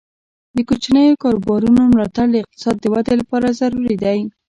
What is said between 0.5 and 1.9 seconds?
د کوچنیو کاروبارونو